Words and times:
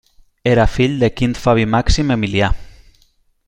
Era 0.51 0.63
fill 0.75 0.95
de 1.03 1.09
Quint 1.19 1.37
Fabi 1.43 1.67
Màxim 1.75 2.17
Emilià. 2.17 2.51